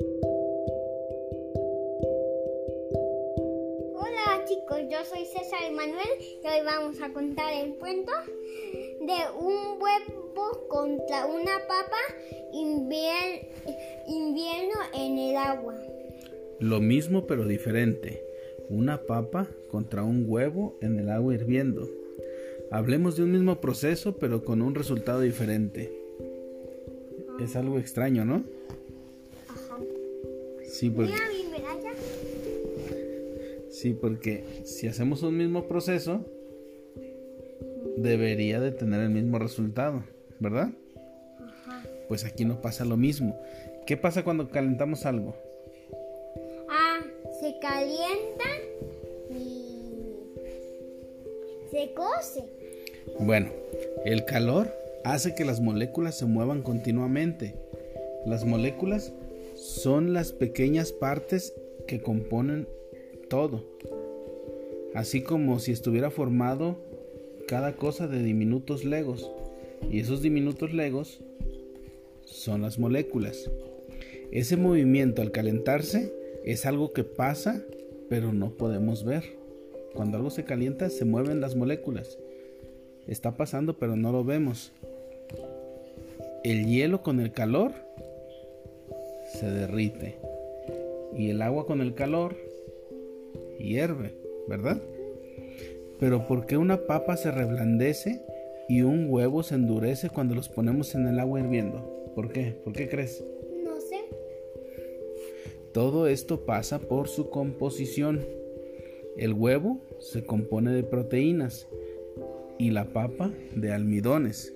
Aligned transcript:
Hola 0.00 0.34
chicos, 4.48 4.78
yo 4.90 5.04
soy 5.04 5.24
César 5.24 5.60
Emanuel 5.68 6.08
y 6.20 6.46
hoy 6.46 6.64
vamos 6.64 7.00
a 7.00 7.12
contar 7.12 7.52
el 7.52 7.76
cuento 7.76 8.10
de 9.00 9.14
un 9.38 9.80
huevo 9.80 10.66
contra 10.68 11.26
una 11.26 11.60
papa 11.68 11.96
invier- 12.52 13.46
invierno 14.08 14.74
en 14.94 15.16
el 15.18 15.36
agua. 15.36 15.76
Lo 16.58 16.80
mismo 16.80 17.28
pero 17.28 17.46
diferente. 17.46 18.24
Una 18.68 19.00
papa 19.02 19.46
contra 19.70 20.02
un 20.02 20.24
huevo 20.28 20.76
en 20.80 20.98
el 20.98 21.08
agua 21.08 21.34
hirviendo. 21.34 21.88
Hablemos 22.72 23.16
de 23.16 23.22
un 23.22 23.30
mismo 23.30 23.60
proceso 23.60 24.16
pero 24.16 24.44
con 24.44 24.60
un 24.60 24.74
resultado 24.74 25.20
diferente. 25.20 25.92
Es 27.40 27.54
algo 27.54 27.78
extraño, 27.78 28.24
¿no? 28.24 28.42
Sí, 30.74 30.90
porque, 30.90 31.14
sí, 33.70 33.92
porque 33.92 34.42
si 34.64 34.88
hacemos 34.88 35.22
un 35.22 35.36
mismo 35.36 35.68
proceso, 35.68 36.26
debería 37.96 38.58
de 38.58 38.72
tener 38.72 39.00
el 39.00 39.10
mismo 39.10 39.38
resultado, 39.38 40.02
¿verdad? 40.40 40.70
Ajá. 41.40 41.84
Pues 42.08 42.24
aquí 42.24 42.44
no 42.44 42.60
pasa 42.60 42.84
lo 42.84 42.96
mismo. 42.96 43.40
¿Qué 43.86 43.96
pasa 43.96 44.24
cuando 44.24 44.50
calentamos 44.50 45.06
algo? 45.06 45.36
Ah, 46.68 46.98
se 47.40 47.56
calienta 47.60 48.44
y 49.30 49.78
se 51.70 51.94
cose. 51.94 52.46
Bueno, 53.20 53.52
el 54.04 54.24
calor 54.24 54.74
hace 55.04 55.36
que 55.36 55.44
las 55.44 55.60
moléculas 55.60 56.18
se 56.18 56.24
muevan 56.24 56.62
continuamente. 56.62 57.54
Las 58.26 58.44
moléculas 58.44 59.12
son 59.64 60.12
las 60.12 60.32
pequeñas 60.32 60.92
partes 60.92 61.54
que 61.88 62.02
componen 62.02 62.68
todo. 63.30 63.64
Así 64.94 65.22
como 65.22 65.58
si 65.58 65.72
estuviera 65.72 66.10
formado 66.10 66.84
cada 67.48 67.74
cosa 67.74 68.06
de 68.06 68.22
diminutos 68.22 68.84
legos. 68.84 69.32
Y 69.90 70.00
esos 70.00 70.20
diminutos 70.20 70.74
legos 70.74 71.22
son 72.26 72.60
las 72.60 72.78
moléculas. 72.78 73.50
Ese 74.30 74.58
movimiento 74.58 75.22
al 75.22 75.32
calentarse 75.32 76.12
es 76.44 76.66
algo 76.66 76.92
que 76.92 77.04
pasa, 77.04 77.64
pero 78.10 78.34
no 78.34 78.50
podemos 78.58 79.02
ver. 79.02 79.24
Cuando 79.94 80.18
algo 80.18 80.28
se 80.28 80.44
calienta, 80.44 80.90
se 80.90 81.06
mueven 81.06 81.40
las 81.40 81.56
moléculas. 81.56 82.18
Está 83.06 83.34
pasando, 83.38 83.78
pero 83.78 83.96
no 83.96 84.12
lo 84.12 84.24
vemos. 84.24 84.72
El 86.42 86.66
hielo 86.66 87.02
con 87.02 87.18
el 87.18 87.32
calor 87.32 87.83
se 89.34 89.50
derrite. 89.50 90.16
Y 91.16 91.30
el 91.30 91.42
agua 91.42 91.66
con 91.66 91.80
el 91.80 91.94
calor 91.94 92.36
hierve, 93.58 94.14
¿verdad? 94.48 94.80
Pero 96.00 96.26
¿por 96.26 96.46
qué 96.46 96.56
una 96.56 96.86
papa 96.86 97.16
se 97.16 97.30
reblandece 97.30 98.22
y 98.68 98.82
un 98.82 99.06
huevo 99.08 99.42
se 99.42 99.54
endurece 99.54 100.10
cuando 100.10 100.34
los 100.34 100.48
ponemos 100.48 100.94
en 100.94 101.06
el 101.06 101.18
agua 101.20 101.40
hirviendo? 101.40 102.12
¿Por 102.14 102.32
qué? 102.32 102.60
¿Por 102.64 102.72
qué 102.72 102.88
crees? 102.88 103.24
No 103.64 103.80
sé. 103.80 104.00
Todo 105.72 106.06
esto 106.06 106.44
pasa 106.44 106.78
por 106.78 107.08
su 107.08 107.30
composición. 107.30 108.24
El 109.16 109.32
huevo 109.32 109.80
se 110.00 110.24
compone 110.24 110.72
de 110.72 110.82
proteínas 110.82 111.68
y 112.58 112.70
la 112.70 112.86
papa 112.86 113.32
de 113.54 113.72
almidones. 113.72 114.52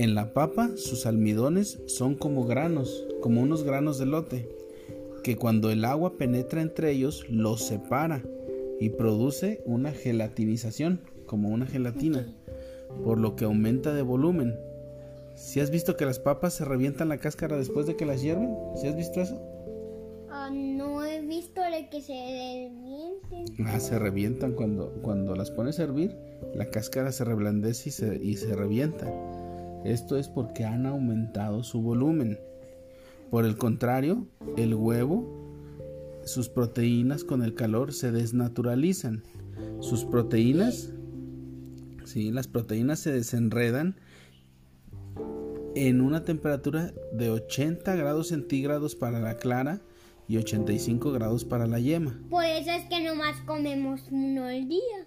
En 0.00 0.14
la 0.14 0.32
papa 0.32 0.70
sus 0.76 1.04
almidones 1.04 1.78
son 1.84 2.14
como 2.14 2.46
granos, 2.46 3.06
como 3.20 3.42
unos 3.42 3.64
granos 3.64 3.98
de 3.98 4.06
lote, 4.06 4.48
que 5.22 5.36
cuando 5.36 5.70
el 5.70 5.84
agua 5.84 6.16
penetra 6.16 6.62
entre 6.62 6.90
ellos 6.90 7.26
los 7.28 7.66
separa 7.66 8.22
y 8.80 8.88
produce 8.88 9.62
una 9.66 9.92
gelatinización, 9.92 11.02
como 11.26 11.50
una 11.50 11.66
gelatina, 11.66 12.34
por 13.04 13.20
lo 13.20 13.36
que 13.36 13.44
aumenta 13.44 13.92
de 13.92 14.00
volumen. 14.00 14.58
¿Si 15.34 15.60
has 15.60 15.70
visto 15.70 15.98
que 15.98 16.06
las 16.06 16.18
papas 16.18 16.54
se 16.54 16.64
revientan 16.64 17.10
la 17.10 17.18
cáscara 17.18 17.58
después 17.58 17.86
de 17.86 17.96
que 17.96 18.06
las 18.06 18.22
hierven? 18.22 18.56
¿Si 18.76 18.86
has 18.86 18.96
visto 18.96 19.20
eso? 19.20 19.38
Ah, 20.30 20.48
no 20.50 21.04
he 21.04 21.20
visto 21.20 21.60
de 21.60 21.90
que 21.90 22.00
se 22.00 22.14
revienten. 22.14 23.66
Ah, 23.66 23.78
se 23.78 23.98
revientan 23.98 24.52
cuando, 24.52 24.94
cuando 25.02 25.36
las 25.36 25.50
pones 25.50 25.78
a 25.78 25.82
hervir, 25.82 26.16
la 26.54 26.70
cáscara 26.70 27.12
se 27.12 27.26
reblandece 27.26 27.90
y 27.90 27.92
se, 27.92 28.16
y 28.16 28.36
se 28.38 28.56
revienta. 28.56 29.12
Esto 29.84 30.16
es 30.16 30.28
porque 30.28 30.64
han 30.64 30.86
aumentado 30.86 31.62
su 31.62 31.80
volumen. 31.80 32.38
Por 33.30 33.44
el 33.44 33.56
contrario, 33.56 34.26
el 34.56 34.74
huevo, 34.74 35.24
sus 36.24 36.48
proteínas 36.48 37.24
con 37.24 37.42
el 37.42 37.54
calor 37.54 37.92
se 37.92 38.10
desnaturalizan. 38.10 39.22
Sus 39.80 40.04
proteínas, 40.04 40.92
sí, 42.04 42.30
las 42.30 42.48
proteínas 42.48 42.98
se 42.98 43.12
desenredan 43.12 43.96
en 45.74 46.00
una 46.00 46.24
temperatura 46.24 46.92
de 47.12 47.30
80 47.30 47.94
grados 47.94 48.28
centígrados 48.28 48.96
para 48.96 49.20
la 49.20 49.36
clara 49.36 49.80
y 50.28 50.36
85 50.36 51.12
grados 51.12 51.44
para 51.44 51.66
la 51.66 51.78
yema. 51.78 52.20
Por 52.28 52.44
eso 52.44 52.70
es 52.70 52.84
que 52.86 53.02
nomás 53.02 53.40
comemos 53.46 54.00
uno 54.10 54.44
al 54.44 54.68
día. 54.68 55.06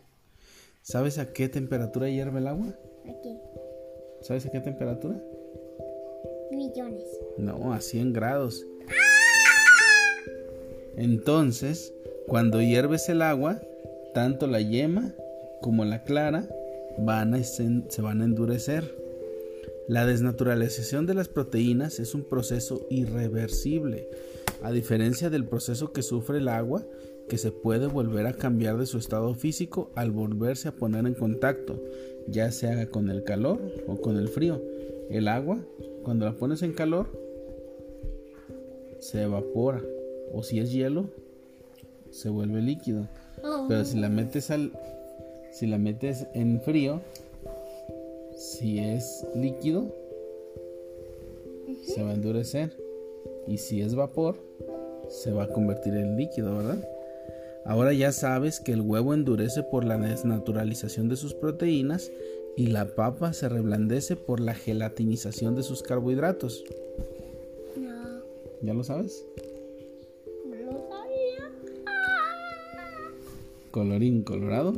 ¿Sabes 0.81 1.17
a 1.17 1.31
qué 1.31 1.47
temperatura 1.47 2.09
hierve 2.09 2.39
el 2.39 2.47
agua? 2.47 2.75
Aquí, 3.03 3.37
¿Sabes 4.23 4.45
a 4.45 4.51
qué 4.51 4.61
temperatura? 4.61 5.21
millones. 6.51 7.03
No, 7.37 7.73
a 7.73 7.81
100 7.81 8.13
grados. 8.13 8.65
Entonces, 10.95 11.93
cuando 12.27 12.61
hierves 12.61 13.09
el 13.09 13.21
agua, 13.21 13.61
tanto 14.13 14.47
la 14.47 14.61
yema 14.61 15.13
como 15.61 15.83
la 15.83 16.03
clara 16.03 16.47
van 16.99 17.33
a 17.33 17.43
se 17.43 18.01
van 18.01 18.21
a 18.21 18.25
endurecer. 18.25 18.95
La 19.87 20.05
desnaturalización 20.05 21.05
de 21.05 21.15
las 21.15 21.27
proteínas 21.27 21.99
es 21.99 22.15
un 22.15 22.23
proceso 22.23 22.85
irreversible, 22.89 24.07
a 24.61 24.71
diferencia 24.71 25.29
del 25.29 25.45
proceso 25.45 25.91
que 25.91 26.03
sufre 26.03 26.37
el 26.37 26.47
agua, 26.47 26.85
que 27.27 27.37
se 27.37 27.51
puede 27.51 27.87
volver 27.87 28.27
a 28.27 28.33
cambiar 28.33 28.77
de 28.77 28.85
su 28.85 28.97
estado 28.97 29.33
físico 29.33 29.91
al 29.95 30.11
volverse 30.11 30.69
a 30.69 30.75
poner 30.75 31.05
en 31.05 31.13
contacto, 31.15 31.83
ya 32.27 32.51
sea 32.51 32.89
con 32.89 33.09
el 33.09 33.23
calor 33.23 33.59
o 33.87 34.01
con 34.01 34.17
el 34.17 34.27
frío. 34.27 34.61
El 35.09 35.27
agua, 35.27 35.59
cuando 36.03 36.25
la 36.25 36.35
pones 36.35 36.61
en 36.63 36.73
calor, 36.73 37.07
se 38.99 39.23
evapora, 39.23 39.81
o 40.31 40.43
si 40.43 40.59
es 40.59 40.71
hielo, 40.71 41.09
se 42.09 42.29
vuelve 42.29 42.61
líquido. 42.61 43.07
Oh, 43.43 43.65
Pero 43.67 43.83
si 43.83 43.99
la 43.99 44.09
metes 44.09 44.49
al 44.49 44.71
si 45.51 45.67
la 45.67 45.77
metes 45.77 46.25
en 46.33 46.59
frío, 46.61 47.01
si 48.35 48.79
es 48.79 49.25
líquido, 49.35 49.85
se 51.83 52.01
va 52.01 52.09
a 52.09 52.13
endurecer. 52.15 52.75
Y 53.45 53.57
si 53.57 53.81
es 53.81 53.93
vapor, 53.93 54.37
se 55.09 55.31
va 55.31 55.43
a 55.43 55.47
convertir 55.47 55.93
en 55.93 56.17
líquido, 56.17 56.57
¿verdad? 56.57 56.89
Ahora 57.65 57.93
ya 57.93 58.11
sabes 58.11 58.59
que 58.59 58.73
el 58.73 58.81
huevo 58.81 59.13
endurece 59.13 59.63
por 59.63 59.85
la 59.85 59.97
desnaturalización 59.97 61.07
de 61.09 61.15
sus 61.15 61.33
proteínas 61.33 62.11
y 62.57 62.67
la 62.67 62.93
papa 62.95 63.33
se 63.33 63.49
reblandece 63.49 64.15
por 64.15 64.39
la 64.39 64.53
gelatinización 64.53 65.55
de 65.55 65.63
sus 65.63 65.81
carbohidratos. 65.81 66.63
no, 67.77 68.21
¿Ya 68.61 68.73
lo 68.73 68.83
sabes? 68.83 69.25
no 70.45 70.55
lo 70.55 70.71
sabía. 70.89 71.51
Colorín 73.71 74.23
colorado, 74.23 74.73